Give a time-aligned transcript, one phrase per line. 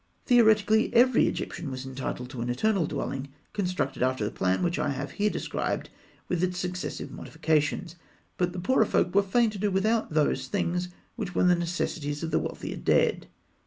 [0.25, 4.89] Theoretically, every Egyptian was entitled to an eternal dwelling constructed after the plan which I
[4.89, 5.91] have here described
[6.27, 7.97] with its successive modifications;
[8.35, 10.87] but the poorer folk were fain to do without those things
[11.17, 13.27] which were the necessities of the wealthier dead.